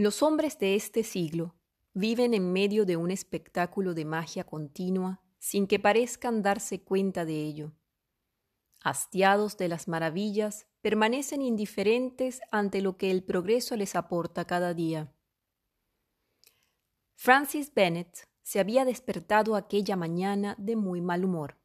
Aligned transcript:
Los 0.00 0.22
hombres 0.22 0.60
de 0.60 0.76
este 0.76 1.02
siglo 1.02 1.56
viven 1.92 2.32
en 2.32 2.52
medio 2.52 2.86
de 2.86 2.96
un 2.96 3.10
espectáculo 3.10 3.94
de 3.94 4.04
magia 4.04 4.44
continua 4.44 5.20
sin 5.40 5.66
que 5.66 5.80
parezcan 5.80 6.40
darse 6.40 6.84
cuenta 6.84 7.24
de 7.24 7.42
ello. 7.42 7.72
Hastiados 8.80 9.56
de 9.56 9.66
las 9.66 9.88
maravillas, 9.88 10.68
permanecen 10.82 11.42
indiferentes 11.42 12.40
ante 12.52 12.80
lo 12.80 12.96
que 12.96 13.10
el 13.10 13.24
progreso 13.24 13.74
les 13.74 13.96
aporta 13.96 14.44
cada 14.44 14.72
día. 14.72 15.12
Francis 17.16 17.74
Bennett 17.74 18.28
se 18.44 18.60
había 18.60 18.84
despertado 18.84 19.56
aquella 19.56 19.96
mañana 19.96 20.54
de 20.58 20.76
muy 20.76 21.00
mal 21.00 21.24
humor. 21.24 21.58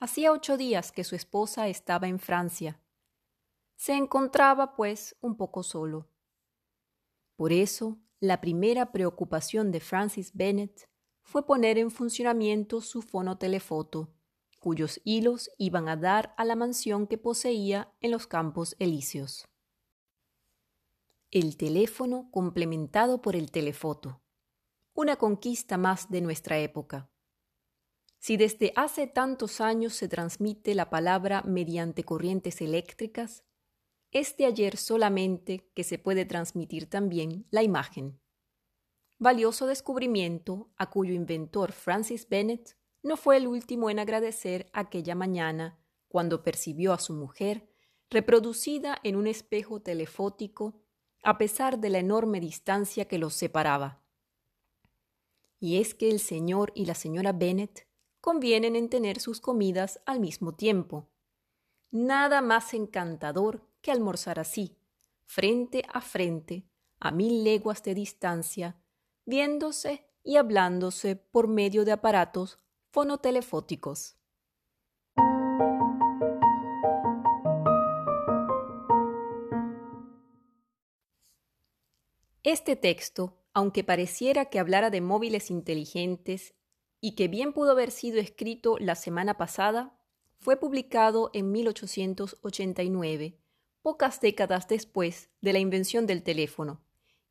Hacía 0.00 0.32
ocho 0.32 0.56
días 0.56 0.92
que 0.92 1.04
su 1.04 1.14
esposa 1.14 1.68
estaba 1.68 2.08
en 2.08 2.20
Francia. 2.20 2.80
Se 3.76 3.92
encontraba, 3.92 4.76
pues, 4.76 5.14
un 5.20 5.36
poco 5.36 5.62
solo. 5.62 6.08
Por 7.36 7.52
eso, 7.52 7.98
la 8.20 8.40
primera 8.40 8.92
preocupación 8.92 9.70
de 9.70 9.80
Francis 9.80 10.32
Bennett 10.34 10.88
fue 11.22 11.46
poner 11.46 11.78
en 11.78 11.90
funcionamiento 11.90 12.80
su 12.80 13.02
fonotelefoto, 13.02 14.14
cuyos 14.60 15.00
hilos 15.04 15.50
iban 15.58 15.88
a 15.88 15.96
dar 15.96 16.34
a 16.36 16.44
la 16.44 16.56
mansión 16.56 17.06
que 17.06 17.18
poseía 17.18 17.92
en 18.00 18.12
los 18.12 18.26
Campos 18.26 18.76
Elíseos. 18.78 19.48
El 21.30 21.56
teléfono 21.56 22.30
complementado 22.30 23.20
por 23.20 23.34
el 23.34 23.50
telefoto. 23.50 24.22
Una 24.94 25.16
conquista 25.16 25.76
más 25.76 26.08
de 26.08 26.20
nuestra 26.20 26.58
época. 26.60 27.10
Si 28.20 28.36
desde 28.36 28.72
hace 28.76 29.06
tantos 29.06 29.60
años 29.60 29.94
se 29.94 30.08
transmite 30.08 30.74
la 30.74 30.88
palabra 30.88 31.42
mediante 31.42 32.04
corrientes 32.04 32.60
eléctricas, 32.60 33.44
es 34.14 34.36
de 34.36 34.46
ayer 34.46 34.76
solamente 34.76 35.68
que 35.74 35.82
se 35.82 35.98
puede 35.98 36.24
transmitir 36.24 36.88
también 36.88 37.46
la 37.50 37.64
imagen. 37.64 38.20
Valioso 39.18 39.66
descubrimiento 39.66 40.70
a 40.76 40.88
cuyo 40.88 41.12
inventor 41.12 41.72
Francis 41.72 42.28
Bennett 42.28 42.76
no 43.02 43.16
fue 43.16 43.36
el 43.36 43.48
último 43.48 43.90
en 43.90 43.98
agradecer 43.98 44.70
aquella 44.72 45.16
mañana 45.16 45.80
cuando 46.06 46.44
percibió 46.44 46.92
a 46.92 46.98
su 46.98 47.12
mujer 47.12 47.68
reproducida 48.08 48.98
en 49.02 49.16
un 49.16 49.26
espejo 49.26 49.82
telefótico 49.82 50.80
a 51.24 51.36
pesar 51.36 51.80
de 51.80 51.90
la 51.90 51.98
enorme 51.98 52.38
distancia 52.38 53.06
que 53.06 53.18
los 53.18 53.34
separaba. 53.34 54.00
Y 55.58 55.80
es 55.80 55.92
que 55.94 56.08
el 56.08 56.20
señor 56.20 56.70
y 56.76 56.86
la 56.86 56.94
señora 56.94 57.32
Bennett 57.32 57.88
convienen 58.20 58.76
en 58.76 58.88
tener 58.88 59.18
sus 59.18 59.40
comidas 59.40 60.00
al 60.06 60.20
mismo 60.20 60.54
tiempo. 60.54 61.08
Nada 61.90 62.42
más 62.42 62.74
encantador 62.74 63.73
que 63.84 63.92
almorzar 63.92 64.40
así, 64.40 64.78
frente 65.26 65.84
a 65.92 66.00
frente, 66.00 66.64
a 67.00 67.10
mil 67.10 67.44
leguas 67.44 67.82
de 67.82 67.94
distancia, 67.94 68.80
viéndose 69.26 70.08
y 70.22 70.36
hablándose 70.36 71.16
por 71.16 71.48
medio 71.48 71.84
de 71.84 71.92
aparatos 71.92 72.58
fonotelefóticos. 72.90 74.16
Este 82.42 82.76
texto, 82.76 83.36
aunque 83.52 83.84
pareciera 83.84 84.46
que 84.46 84.58
hablara 84.58 84.88
de 84.88 85.02
móviles 85.02 85.50
inteligentes 85.50 86.54
y 87.02 87.16
que 87.16 87.28
bien 87.28 87.52
pudo 87.52 87.72
haber 87.72 87.90
sido 87.90 88.18
escrito 88.18 88.78
la 88.78 88.94
semana 88.94 89.36
pasada, 89.36 90.00
fue 90.38 90.56
publicado 90.56 91.30
en 91.34 91.52
1889 91.52 93.43
pocas 93.84 94.18
décadas 94.18 94.66
después 94.66 95.28
de 95.42 95.52
la 95.52 95.58
invención 95.58 96.06
del 96.06 96.22
teléfono, 96.22 96.80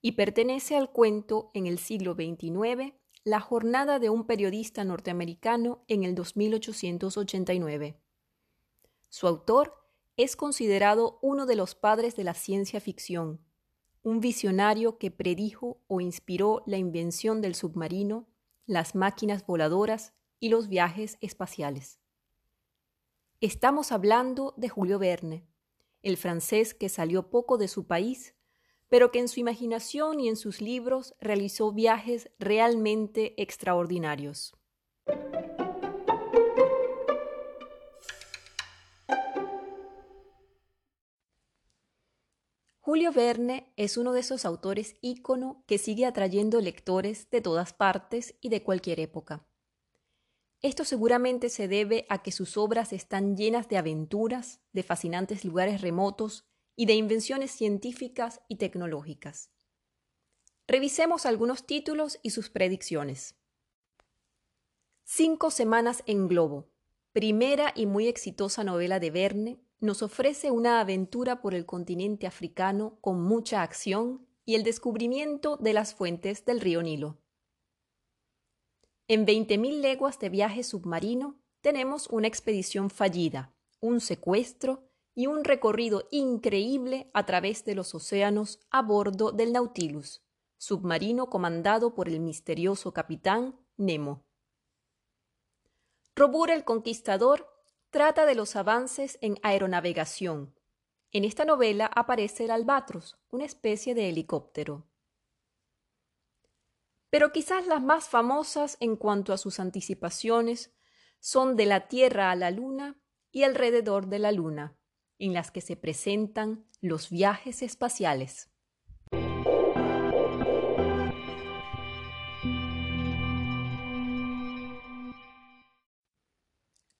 y 0.03 0.11
pertenece 0.11 0.75
al 0.75 0.91
cuento 0.91 1.49
en 1.55 1.65
el 1.65 1.79
siglo 1.79 2.13
XXIX 2.13 2.93
La 3.23 3.39
jornada 3.39 3.97
de 3.97 4.11
un 4.11 4.27
periodista 4.27 4.83
norteamericano 4.83 5.83
en 5.87 6.03
el 6.03 6.13
2889. 6.13 7.99
Su 9.09 9.25
autor 9.25 9.83
es 10.15 10.35
considerado 10.35 11.17
uno 11.23 11.47
de 11.47 11.55
los 11.55 11.73
padres 11.73 12.15
de 12.15 12.23
la 12.23 12.35
ciencia 12.35 12.79
ficción, 12.79 13.41
un 14.03 14.19
visionario 14.19 14.99
que 14.99 15.09
predijo 15.09 15.81
o 15.87 16.01
inspiró 16.01 16.61
la 16.67 16.77
invención 16.77 17.41
del 17.41 17.55
submarino, 17.55 18.27
las 18.67 18.93
máquinas 18.93 19.43
voladoras 19.47 20.13
y 20.39 20.49
los 20.49 20.67
viajes 20.67 21.17
espaciales. 21.19 21.99
Estamos 23.41 23.91
hablando 23.91 24.53
de 24.55 24.69
Julio 24.69 24.99
Verne, 24.99 25.47
el 26.03 26.17
francés 26.17 26.73
que 26.73 26.89
salió 26.89 27.29
poco 27.29 27.57
de 27.57 27.67
su 27.67 27.87
país, 27.87 28.35
pero 28.89 29.11
que 29.11 29.19
en 29.19 29.27
su 29.27 29.39
imaginación 29.39 30.19
y 30.19 30.29
en 30.29 30.35
sus 30.35 30.61
libros 30.61 31.15
realizó 31.19 31.71
viajes 31.71 32.29
realmente 32.37 33.41
extraordinarios. 33.41 34.53
Julio 42.85 43.13
Verne 43.13 43.73
es 43.77 43.97
uno 43.97 44.11
de 44.11 44.19
esos 44.19 44.43
autores 44.43 44.97
ícono 45.01 45.63
que 45.67 45.77
sigue 45.77 46.05
atrayendo 46.05 46.59
lectores 46.59 47.29
de 47.31 47.39
todas 47.41 47.73
partes 47.73 48.35
y 48.41 48.49
de 48.49 48.61
cualquier 48.61 48.99
época. 48.99 49.47
Esto 50.63 50.85
seguramente 50.85 51.49
se 51.49 51.67
debe 51.67 52.05
a 52.07 52.23
que 52.23 52.31
sus 52.31 52.55
obras 52.55 52.93
están 52.93 53.35
llenas 53.35 53.67
de 53.67 53.77
aventuras, 53.77 54.61
de 54.71 54.81
fascinantes 54.81 55.43
lugares 55.43 55.81
remotos 55.81 56.45
y 56.77 56.85
de 56.85 56.93
invenciones 56.93 57.51
científicas 57.51 58.39
y 58.47 58.55
tecnológicas. 58.55 59.51
Revisemos 60.65 61.25
algunos 61.25 61.67
títulos 61.67 62.17
y 62.23 62.29
sus 62.29 62.49
predicciones. 62.49 63.35
Cinco 65.03 65.51
semanas 65.51 66.01
en 66.05 66.29
globo, 66.29 66.71
primera 67.11 67.73
y 67.75 67.85
muy 67.85 68.07
exitosa 68.07 68.63
novela 68.63 69.01
de 69.01 69.11
Verne, 69.11 69.59
nos 69.81 70.01
ofrece 70.01 70.49
una 70.49 70.79
aventura 70.79 71.41
por 71.41 71.53
el 71.55 71.65
continente 71.65 72.25
africano 72.25 72.97
con 73.01 73.21
mucha 73.21 73.63
acción 73.63 74.25
y 74.45 74.55
el 74.55 74.63
descubrimiento 74.63 75.57
de 75.57 75.73
las 75.73 75.93
fuentes 75.93 76.45
del 76.45 76.61
río 76.61 76.81
Nilo. 76.81 77.22
En 79.09 79.25
20.000 79.25 79.81
leguas 79.81 80.17
de 80.19 80.29
viaje 80.29 80.63
submarino 80.63 81.37
tenemos 81.59 82.07
una 82.07 82.27
expedición 82.27 82.89
fallida, 82.89 83.53
un 83.81 83.99
secuestro 83.99 84.87
y 85.13 85.27
un 85.27 85.43
recorrido 85.43 86.07
increíble 86.09 87.11
a 87.13 87.25
través 87.25 87.65
de 87.65 87.75
los 87.75 87.93
océanos 87.93 88.61
a 88.71 88.81
bordo 88.81 89.33
del 89.33 89.51
Nautilus, 89.51 90.23
submarino 90.57 91.29
comandado 91.29 91.93
por 91.93 92.07
el 92.07 92.21
misterioso 92.21 92.93
capitán 92.93 93.59
Nemo. 93.75 94.23
Robur 96.15 96.49
el 96.49 96.63
Conquistador 96.63 97.49
trata 97.89 98.25
de 98.25 98.35
los 98.35 98.55
avances 98.55 99.17
en 99.19 99.37
aeronavegación. 99.43 100.57
En 101.11 101.25
esta 101.25 101.43
novela 101.43 101.87
aparece 101.87 102.45
el 102.45 102.51
albatros, 102.51 103.17
una 103.29 103.43
especie 103.43 103.95
de 103.95 104.07
helicóptero 104.07 104.87
pero 107.13 107.31
quizás 107.31 107.67
las 107.67 107.83
más 107.83 108.09
famosas 108.09 108.75
en 108.79 108.95
cuanto 108.95 109.33
a 109.33 109.37
sus 109.37 109.59
anticipaciones 109.59 110.73
son 111.19 111.55
de 111.55 111.67
la 111.67 111.87
Tierra 111.87 112.31
a 112.31 112.35
la 112.35 112.49
Luna 112.49 112.99
y 113.29 113.43
alrededor 113.43 114.07
de 114.07 114.17
la 114.17 114.31
Luna, 114.31 114.79
en 115.19 115.31
las 115.31 115.51
que 115.51 115.61
se 115.61 115.75
presentan 115.75 116.65
los 116.81 117.11
viajes 117.11 117.61
espaciales. 117.61 118.49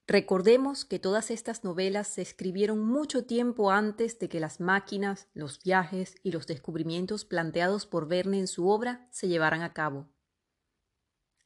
Recordemos 0.06 0.84
que 0.84 1.00
todas 1.00 1.32
estas 1.32 1.64
novelas 1.64 2.10
se 2.10 2.22
escribieron 2.22 2.80
mucho 2.80 3.26
tiempo 3.26 3.72
antes 3.72 4.20
de 4.20 4.28
que 4.28 4.42
las 4.42 4.60
máquinas, 4.60 5.30
los 5.34 5.64
viajes 5.64 6.16
y 6.24 6.32
los 6.32 6.46
descubrimientos 6.46 7.24
planteados 7.24 7.86
por 7.86 8.08
Verne 8.10 8.40
en 8.40 8.48
su 8.48 8.68
obra 8.68 9.08
se 9.12 9.30
llevaran 9.30 9.62
a 9.62 9.74
cabo. 9.74 10.10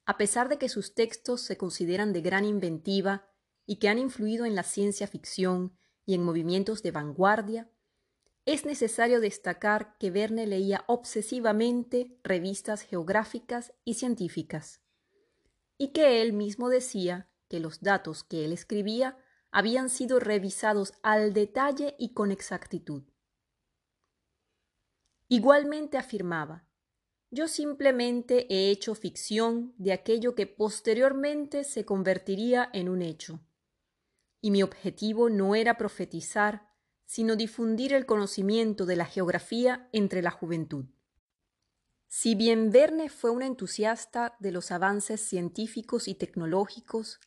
A 0.07 0.17
pesar 0.17 0.49
de 0.49 0.57
que 0.57 0.69
sus 0.69 0.95
textos 0.95 1.41
se 1.41 1.57
consideran 1.57 2.13
de 2.13 2.21
gran 2.21 2.45
inventiva 2.45 3.29
y 3.67 3.75
que 3.75 3.89
han 3.89 3.99
influido 3.99 4.45
en 4.45 4.55
la 4.55 4.63
ciencia 4.63 5.05
ficción 5.05 5.77
y 6.05 6.15
en 6.15 6.23
movimientos 6.23 6.81
de 6.81 6.91
vanguardia, 6.91 7.69
es 8.45 8.65
necesario 8.65 9.19
destacar 9.19 9.97
que 9.99 10.09
Verne 10.09 10.47
leía 10.47 10.83
obsesivamente 10.87 12.17
revistas 12.23 12.81
geográficas 12.81 13.73
y 13.83 13.95
científicas, 13.95 14.81
y 15.77 15.89
que 15.89 16.21
él 16.21 16.31
mismo 16.31 16.69
decía 16.69 17.26
que 17.49 17.59
los 17.59 17.81
datos 17.81 18.23
que 18.23 18.45
él 18.45 18.53
escribía 18.53 19.17
habían 19.51 19.89
sido 19.89 20.19
revisados 20.19 20.93
al 21.01 21.33
detalle 21.33 21.95
y 21.97 22.13
con 22.13 22.31
exactitud. 22.31 23.03
Igualmente 25.29 25.97
afirmaba, 25.97 26.67
yo 27.29 27.47
simplemente 27.47 28.47
he 28.53 28.69
hecho 28.71 28.95
ficción 28.95 29.73
de 29.77 29.91
aquello 29.91 30.35
que 30.35 30.47
posteriormente 30.47 31.65
se 31.65 31.83
convertiría 31.83 32.69
en 32.71 32.87
un 32.87 33.01
hecho. 33.01 33.41
Y 34.39 34.51
mi 34.51 34.63
objetivo 34.63 35.29
no 35.29 35.55
era 35.55 35.75
profetizar, 35.75 36.69
sino 37.05 37.35
difundir 37.35 37.93
el 37.93 38.05
conocimiento 38.05 38.85
de 38.85 38.95
la 38.95 39.05
geografía 39.05 39.89
entre 39.91 40.21
la 40.21 40.31
juventud. 40.31 40.85
Si 42.07 42.35
bien 42.35 42.71
Verne 42.71 43.09
fue 43.09 43.31
un 43.31 43.41
entusiasta 43.43 44.37
de 44.39 44.51
los 44.51 44.71
avances 44.71 45.19
científicos 45.19 46.07
y 46.07 46.15
tecnológicos, 46.15 47.19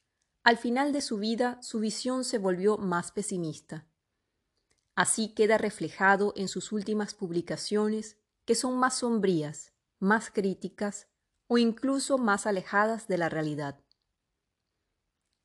al 0.51 0.59
final 0.59 0.93
de 0.93 1.01
su 1.01 1.19
vida 1.19 1.63
su 1.63 1.79
visión 1.79 2.25
se 2.25 2.37
volvió 2.37 2.77
más 2.77 3.13
pesimista. 3.13 3.87
Así 4.97 5.33
queda 5.33 5.59
reflejado 5.59 6.33
en 6.35 6.49
sus 6.49 6.73
últimas 6.73 7.15
publicaciones, 7.15 8.17
que 8.47 8.57
son 8.57 8.77
más 8.77 8.99
sombrías, 8.99 9.73
más 10.01 10.33
críticas 10.33 11.07
o 11.47 11.57
incluso 11.57 12.19
más 12.19 12.49
alejadas 12.49 13.07
de 13.07 13.19
la 13.19 13.29
realidad. 13.29 13.79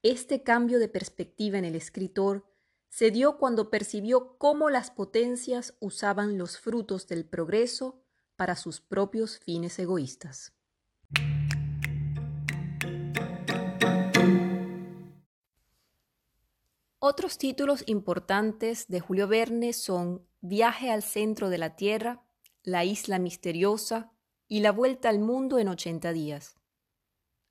Este 0.02 0.42
cambio 0.42 0.80
de 0.80 0.88
perspectiva 0.88 1.60
en 1.60 1.66
el 1.66 1.76
escritor 1.76 2.52
se 2.90 3.12
dio 3.12 3.38
cuando 3.38 3.70
percibió 3.70 4.40
cómo 4.40 4.72
las 4.72 4.90
potencias 4.90 5.76
usaban 5.80 6.40
los 6.40 6.58
frutos 6.58 7.08
del 7.08 7.26
progreso 7.26 8.02
para 8.36 8.56
sus 8.56 8.82
propios 8.82 9.38
fines 9.38 9.78
egoístas. 9.78 10.56
Otros 17.08 17.38
títulos 17.38 17.84
importantes 17.86 18.88
de 18.88 19.00
Julio 19.00 19.28
Verne 19.28 19.74
son 19.74 20.28
Viaje 20.42 20.90
al 20.90 21.04
centro 21.04 21.52
de 21.52 21.60
la 21.60 21.76
Tierra, 21.76 22.26
La 22.64 22.84
isla 22.84 23.20
misteriosa 23.20 24.12
y 24.48 24.62
La 24.62 24.72
vuelta 24.72 25.10
al 25.10 25.20
mundo 25.20 25.60
en 25.60 25.68
80 25.68 26.14
días. 26.14 26.58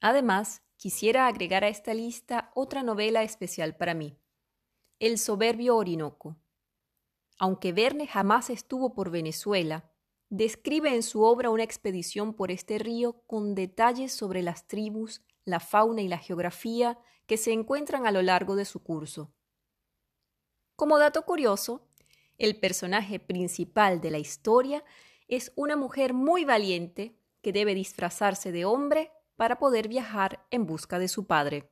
Además, 0.01 0.65
quisiera 0.77 1.29
agregar 1.29 1.63
a 1.63 1.69
esta 1.69 1.95
lista 1.95 2.51
otra 2.57 2.83
novela 2.83 3.23
especial 3.23 3.77
para 3.77 3.95
mí, 3.95 4.19
El 4.99 5.19
soberbio 5.19 5.77
Orinoco. 5.77 6.37
Aunque 7.39 7.73
Verne 7.73 8.09
jamás 8.09 8.51
estuvo 8.51 8.93
por 8.93 9.11
Venezuela, 9.11 9.89
describe 10.31 10.93
en 10.93 11.05
su 11.05 11.23
obra 11.23 11.51
una 11.51 11.63
expedición 11.63 12.35
por 12.35 12.51
este 12.51 12.81
río 12.81 13.23
con 13.29 13.55
detalles 13.55 14.13
sobre 14.13 14.43
las 14.43 14.67
tribus, 14.67 15.23
la 15.45 15.61
fauna 15.61 16.03
y 16.03 16.09
la 16.09 16.19
geografía 16.19 16.99
que 17.27 17.37
se 17.37 17.53
encuentran 17.53 18.05
a 18.05 18.11
lo 18.11 18.21
largo 18.21 18.57
de 18.57 18.65
su 18.65 18.83
curso. 18.83 19.33
Como 20.77 20.99
dato 20.99 21.23
curioso, 21.23 21.87
el 22.37 22.59
personaje 22.59 23.21
principal 23.21 24.01
de 24.01 24.11
la 24.11 24.19
historia 24.19 24.83
es 25.29 25.53
una 25.55 25.77
mujer 25.77 26.15
muy 26.15 26.45
valiente 26.45 27.17
que 27.43 27.53
debe 27.53 27.77
disfrazarse 27.77 28.51
de 28.51 28.65
hombre 28.65 29.13
para 29.37 29.61
poder 29.61 29.87
viajar 29.87 30.45
en 30.51 30.67
busca 30.67 30.99
de 30.99 31.07
su 31.07 31.27
padre. 31.29 31.71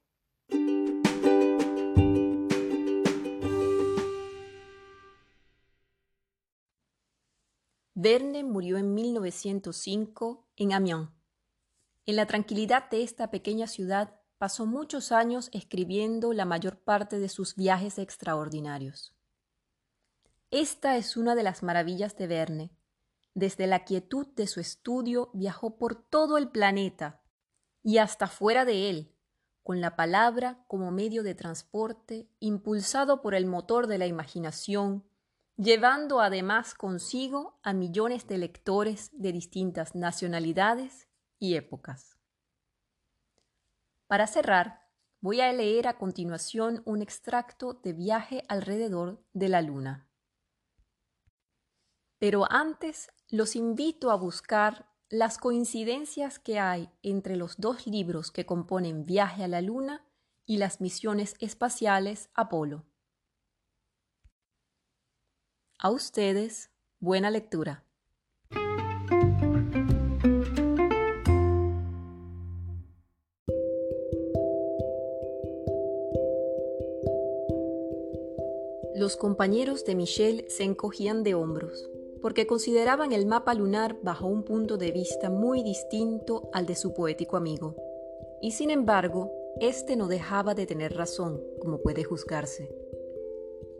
Verne 7.95 8.45
murió 8.45 8.79
en 8.79 8.95
1905 8.95 10.49
en 10.57 10.73
Amiens. 10.73 11.09
En 12.07 12.17
la 12.17 12.27
tranquilidad 12.27 12.89
de 12.89 13.03
esta 13.03 13.31
pequeña 13.31 13.67
ciudad 13.67 14.22
pasó 14.43 14.67
muchos 14.67 15.12
años 15.12 15.50
escribiendo 15.53 16.33
la 16.33 16.44
mayor 16.44 16.77
parte 16.77 17.21
de 17.21 17.29
sus 17.29 17.55
viajes 17.55 17.97
extraordinarios. 17.97 19.15
Esta 20.50 20.97
es 20.97 21.17
una 21.17 21.37
de 21.37 21.44
las 21.44 21.62
maravillas 21.62 22.17
de 22.17 22.27
Verne. 22.27 22.71
Desde 23.35 23.69
la 23.69 23.85
quietud 23.85 24.27
de 24.35 24.49
su 24.49 24.59
estudio 24.59 25.31
viajó 25.33 25.79
por 25.79 25.94
todo 25.94 26.39
el 26.39 26.49
planeta 26.49 27.21
y 27.85 27.99
hasta 27.99 28.27
fuera 28.27 28.65
de 28.65 28.91
él, 28.91 29.15
con 29.62 29.81
la 29.81 29.94
palabra 29.94 30.65
como 30.67 30.91
medio 30.91 31.23
de 31.23 31.37
transporte, 31.37 32.27
impulsado 32.41 33.23
por 33.23 33.37
el 33.37 33.47
motor 33.47 33.87
de 33.87 33.99
la 33.99 34.06
imaginación, 34.09 35.05
llevando 35.56 36.21
además 36.21 36.75
consigo 36.75 37.61
a 37.62 37.75
millones 37.75 38.27
de 38.27 38.39
lectores 38.39 39.11
de 39.12 39.31
distintas 39.31 39.94
nacionalidades 39.94 41.06
y 41.39 41.55
épocas. 41.55 42.12
Para 44.12 44.26
cerrar, 44.26 44.82
voy 45.23 45.41
a 45.41 45.50
leer 45.55 45.88
a 45.88 45.97
continuación 45.97 46.82
un 46.85 47.00
extracto 47.00 47.73
de 47.73 47.94
Viaje 47.94 48.44
alrededor 48.47 49.25
de 49.32 49.49
la 49.49 49.62
Luna. 49.62 50.06
Pero 52.19 52.44
antes 52.53 53.11
los 53.31 53.56
invito 53.56 54.11
a 54.11 54.17
buscar 54.17 54.93
las 55.09 55.38
coincidencias 55.38 56.38
que 56.38 56.59
hay 56.59 56.91
entre 57.00 57.37
los 57.37 57.59
dos 57.59 57.87
libros 57.87 58.31
que 58.31 58.44
componen 58.44 59.06
Viaje 59.06 59.44
a 59.44 59.49
la 59.49 59.62
Luna 59.62 60.05
y 60.44 60.58
las 60.58 60.82
misiones 60.82 61.35
espaciales 61.41 62.29
Apolo. 62.35 62.85
A 65.79 65.88
ustedes, 65.88 66.70
buena 67.00 67.31
lectura. 67.31 67.87
Los 79.12 79.19
compañeros 79.19 79.85
de 79.85 79.94
Michel 79.94 80.47
se 80.49 80.64
encogían 80.64 81.23
de 81.23 81.35
hombros, 81.35 81.87
porque 82.23 82.47
consideraban 82.47 83.12
el 83.12 83.26
mapa 83.26 83.53
lunar 83.53 83.99
bajo 84.03 84.26
un 84.26 84.43
punto 84.43 84.79
de 84.79 84.91
vista 84.91 85.29
muy 85.29 85.62
distinto 85.62 86.49
al 86.55 86.64
de 86.64 86.75
su 86.75 86.94
poético 86.94 87.37
amigo. 87.37 87.76
Y 88.41 88.53
sin 88.53 88.70
embargo, 88.70 89.31
éste 89.61 89.97
no 89.97 90.09
dejaba 90.09 90.55
de 90.55 90.64
tener 90.64 90.97
razón, 90.97 91.43
como 91.61 91.82
puede 91.82 92.05
juzgarse. 92.05 92.75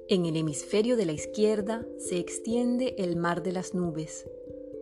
En 0.07 0.27
el 0.27 0.37
hemisferio 0.37 0.99
de 0.99 1.07
la 1.07 1.13
izquierda 1.13 1.87
se 1.97 2.19
extiende 2.19 2.95
el 2.99 3.17
mar 3.17 3.43
de 3.43 3.53
las 3.53 3.73
nubes, 3.73 4.29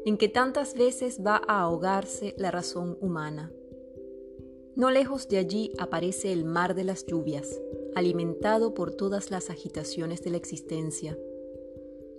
en 0.04 0.18
que 0.18 0.28
tantas 0.28 0.74
veces 0.74 1.20
va 1.24 1.40
a 1.46 1.60
ahogarse 1.60 2.34
la 2.38 2.50
razón 2.50 2.98
humana. 3.00 3.52
No 4.74 4.90
lejos 4.90 5.28
de 5.28 5.38
allí 5.38 5.72
aparece 5.78 6.32
el 6.32 6.44
mar 6.44 6.74
de 6.74 6.82
las 6.82 7.06
lluvias, 7.06 7.60
alimentado 7.94 8.74
por 8.74 8.92
todas 8.92 9.30
las 9.30 9.50
agitaciones 9.50 10.22
de 10.22 10.30
la 10.30 10.36
existencia. 10.36 11.18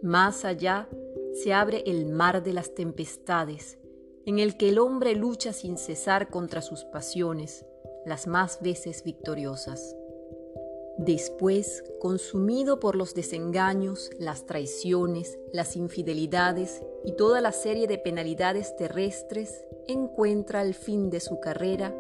Más 0.02 0.46
allá 0.46 0.90
se 1.34 1.54
abre 1.54 1.84
el 1.86 2.06
mar 2.06 2.44
de 2.44 2.54
las 2.54 2.74
tempestades, 2.74 3.78
en 4.26 4.40
el 4.40 4.58
que 4.58 4.70
el 4.70 4.80
hombre 4.80 5.16
lucha 5.16 5.54
sin 5.54 5.78
cesar 5.78 6.30
contra 6.30 6.62
sus 6.62 6.84
pasiones, 6.86 7.66
las 8.06 8.28
más 8.28 8.60
veces 8.62 9.04
victoriosas. 9.04 9.96
Después, 10.98 11.84
consumido 12.00 12.80
por 12.80 12.96
los 12.96 13.16
desengaños, 13.16 14.12
las 14.20 14.46
traiciones, 14.46 15.40
las 15.54 15.76
infidelidades 15.76 16.84
y 17.06 17.14
toda 17.14 17.42
la 17.42 17.52
serie 17.52 17.88
de 17.88 17.98
penalidades 17.98 18.76
terrestres, 18.76 19.66
encuentra 19.88 20.60
al 20.60 20.74
fin 20.74 21.10
de 21.10 21.20
su 21.20 21.40
carrera 21.40 21.96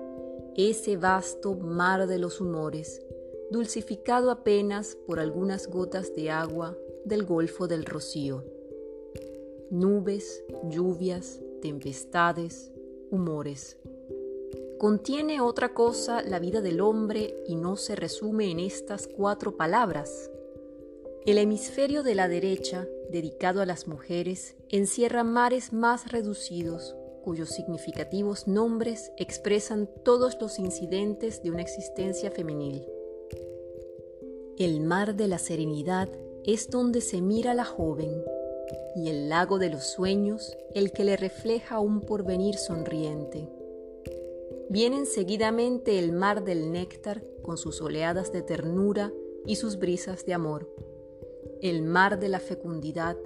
ese 0.55 0.97
vasto 0.97 1.55
mar 1.55 2.07
de 2.07 2.19
los 2.19 2.41
humores, 2.41 3.01
dulcificado 3.51 4.31
apenas 4.31 4.95
por 5.05 5.19
algunas 5.19 5.67
gotas 5.67 6.15
de 6.15 6.31
agua 6.31 6.77
del 7.03 7.25
Golfo 7.25 7.67
del 7.67 7.83
Rocío. 7.83 8.45
Nubes, 9.69 10.45
lluvias, 10.69 11.41
tempestades, 11.61 12.71
humores. 13.09 13.77
Contiene 14.79 15.41
otra 15.41 15.73
cosa 15.73 16.23
la 16.23 16.39
vida 16.39 16.61
del 16.61 16.79
hombre 16.79 17.43
y 17.45 17.55
no 17.55 17.75
se 17.75 17.97
resume 17.97 18.49
en 18.49 18.61
estas 18.61 19.07
cuatro 19.07 19.57
palabras. 19.57 20.31
El 21.25 21.37
hemisferio 21.37 22.03
de 22.03 22.15
la 22.15 22.29
derecha, 22.29 22.87
dedicado 23.09 23.61
a 23.61 23.65
las 23.65 23.85
mujeres, 23.85 24.55
encierra 24.69 25.25
mares 25.25 25.73
más 25.73 26.09
reducidos, 26.13 26.95
cuyos 27.21 27.49
significativos 27.49 28.47
nombres 28.47 29.11
expresan 29.17 29.89
todos 30.05 30.37
los 30.39 30.57
incidentes 30.57 31.43
de 31.43 31.51
una 31.51 31.61
existencia 31.61 32.31
femenil. 32.31 32.87
El 34.61 34.79
mar 34.79 35.15
de 35.15 35.27
la 35.27 35.39
serenidad 35.39 36.07
es 36.43 36.69
donde 36.69 37.01
se 37.01 37.19
mira 37.19 37.55
la 37.55 37.65
joven, 37.65 38.23
y 38.95 39.09
el 39.09 39.27
lago 39.27 39.57
de 39.57 39.71
los 39.71 39.85
sueños 39.85 40.55
el 40.75 40.91
que 40.91 41.03
le 41.03 41.17
refleja 41.17 41.79
un 41.79 42.01
porvenir 42.01 42.53
sonriente. 42.57 43.49
Vienen 44.69 45.07
seguidamente 45.07 45.97
el 45.97 46.11
mar 46.11 46.43
del 46.43 46.71
néctar 46.71 47.23
con 47.41 47.57
sus 47.57 47.81
oleadas 47.81 48.31
de 48.31 48.43
ternura 48.43 49.11
y 49.47 49.55
sus 49.55 49.79
brisas 49.79 50.27
de 50.27 50.35
amor, 50.35 50.71
el 51.63 51.81
mar 51.81 52.19
de 52.19 52.29
la 52.29 52.39
fecundidad, 52.39 53.17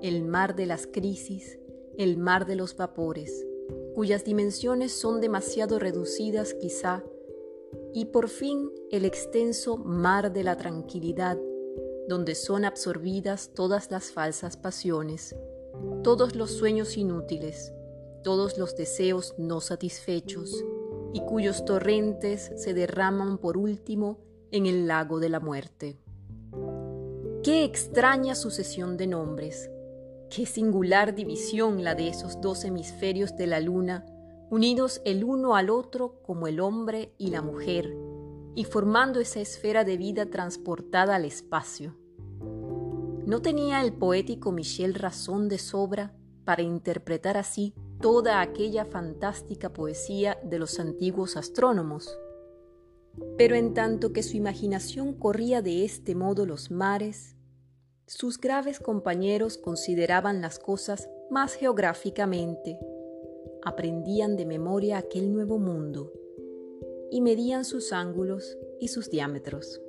el 0.00 0.22
mar 0.22 0.56
de 0.56 0.64
las 0.64 0.86
crisis, 0.86 1.58
el 1.98 2.16
mar 2.16 2.46
de 2.46 2.56
los 2.56 2.74
vapores, 2.74 3.46
cuyas 3.94 4.24
dimensiones 4.24 4.92
son 4.92 5.20
demasiado 5.20 5.78
reducidas 5.78 6.54
quizá 6.54 7.04
y 7.92 8.06
por 8.06 8.28
fin 8.28 8.70
el 8.90 9.04
extenso 9.04 9.76
mar 9.76 10.32
de 10.32 10.44
la 10.44 10.56
tranquilidad, 10.56 11.38
donde 12.08 12.34
son 12.34 12.64
absorbidas 12.64 13.50
todas 13.54 13.90
las 13.90 14.10
falsas 14.10 14.56
pasiones, 14.56 15.34
todos 16.02 16.34
los 16.34 16.50
sueños 16.50 16.96
inútiles, 16.96 17.72
todos 18.22 18.58
los 18.58 18.76
deseos 18.76 19.34
no 19.38 19.60
satisfechos, 19.60 20.64
y 21.12 21.20
cuyos 21.22 21.64
torrentes 21.64 22.52
se 22.56 22.74
derraman 22.74 23.38
por 23.38 23.56
último 23.56 24.18
en 24.50 24.66
el 24.66 24.86
lago 24.86 25.18
de 25.20 25.28
la 25.28 25.40
muerte. 25.40 25.98
Qué 27.42 27.64
extraña 27.64 28.34
sucesión 28.34 28.96
de 28.96 29.06
nombres. 29.06 29.70
Qué 30.28 30.46
singular 30.46 31.14
división 31.14 31.82
la 31.82 31.94
de 31.94 32.08
esos 32.08 32.40
dos 32.40 32.64
hemisferios 32.64 33.36
de 33.36 33.46
la 33.46 33.60
luna, 33.60 34.04
unidos 34.50 35.00
el 35.04 35.22
uno 35.22 35.54
al 35.54 35.70
otro 35.70 36.20
como 36.22 36.48
el 36.48 36.60
hombre 36.60 37.14
y 37.18 37.30
la 37.30 37.40
mujer, 37.40 37.96
y 38.56 38.64
formando 38.64 39.20
esa 39.20 39.40
esfera 39.40 39.84
de 39.84 39.96
vida 39.96 40.26
transportada 40.26 41.14
al 41.14 41.24
espacio. 41.24 41.96
¿No 43.24 43.40
tenía 43.42 43.80
el 43.80 43.92
poético 43.92 44.50
Michel 44.50 44.94
razón 44.94 45.48
de 45.48 45.58
sobra 45.58 46.12
para 46.44 46.62
interpretar 46.62 47.36
así 47.36 47.74
toda 48.00 48.40
aquella 48.40 48.84
fantástica 48.84 49.72
poesía 49.72 50.36
de 50.42 50.58
los 50.58 50.80
antiguos 50.80 51.36
astrónomos? 51.36 52.18
Pero 53.38 53.54
en 53.54 53.72
tanto 53.72 54.12
que 54.12 54.24
su 54.24 54.36
imaginación 54.36 55.14
corría 55.14 55.62
de 55.62 55.84
este 55.84 56.16
modo 56.16 56.44
los 56.44 56.72
mares, 56.72 57.36
sus 58.06 58.40
graves 58.40 58.80
compañeros 58.80 59.58
consideraban 59.58 60.40
las 60.40 60.58
cosas 60.58 61.08
más 61.30 61.54
geográficamente, 61.54 62.76
aprendían 63.62 64.36
de 64.36 64.46
memoria 64.46 64.98
aquel 64.98 65.32
nuevo 65.32 65.58
mundo 65.58 66.12
y 67.10 67.20
medían 67.20 67.64
sus 67.64 67.92
ángulos 67.92 68.56
y 68.78 68.88
sus 68.88 69.10
diámetros. 69.10 69.80